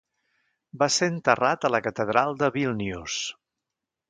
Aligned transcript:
Va 0.83 0.87
ser 0.95 1.09
enterrat 1.15 1.69
a 1.69 1.73
la 1.75 1.83
catedral 1.89 2.35
de 2.41 2.51
Vílnius. 2.57 3.21